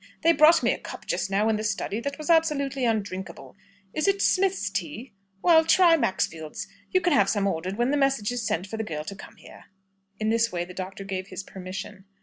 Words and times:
They 0.23 0.33
brought 0.33 0.63
me 0.63 0.71
a 0.71 0.79
cup 0.79 1.05
just 1.05 1.29
now 1.29 1.47
in 1.47 1.57
the 1.57 1.63
study 1.63 1.99
that 1.99 2.17
was 2.17 2.27
absolutely 2.31 2.85
undrinkable. 2.85 3.55
Is 3.93 4.07
it 4.07 4.19
Smith's 4.19 4.71
tea? 4.71 5.13
Well, 5.43 5.63
try 5.63 5.95
Maxfield's. 5.95 6.67
You 6.89 7.01
can 7.01 7.13
have 7.13 7.29
some 7.29 7.45
ordered 7.45 7.77
when 7.77 7.91
the 7.91 7.97
message 7.97 8.31
is 8.31 8.41
sent 8.41 8.65
for 8.65 8.77
the 8.77 8.83
girl 8.83 9.03
to 9.03 9.15
come 9.15 9.35
here." 9.35 9.65
In 10.19 10.31
this 10.31 10.51
way 10.51 10.65
the 10.65 10.73
doctor 10.73 11.03
gave 11.03 11.27
his 11.27 11.43
permission. 11.43 12.05